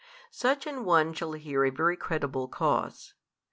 Such 0.31 0.65
an 0.65 0.83
one 0.83 1.13
shall 1.13 1.33
hear 1.33 1.63
a 1.63 1.69
very 1.69 1.95
credible 1.95 2.47
cause. 2.47 3.13